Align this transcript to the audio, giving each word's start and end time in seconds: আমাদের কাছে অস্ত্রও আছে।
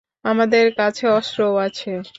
আমাদের 0.25 0.65
কাছে 0.77 1.05
অস্ত্রও 1.11 1.55
আছে। 1.57 1.91